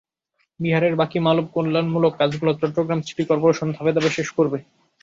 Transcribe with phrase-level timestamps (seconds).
[0.59, 4.57] বিহারের বাকি মানবকল্যাণমূলক কাজগুলো চট্টগ্রাম সিটি করপোরেশন ধাপে ধাপে শেষ করবে।